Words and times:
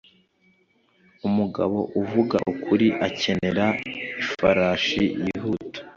Umugabo 1.27 1.77
uvuga 2.01 2.37
ukuri 2.53 2.87
akenera 3.07 3.65
ifarashi 4.21 5.03
yihuta. 5.23 5.79